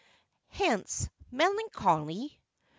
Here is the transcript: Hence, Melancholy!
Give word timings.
Hence, 0.49 1.09
Melancholy! 1.29 2.41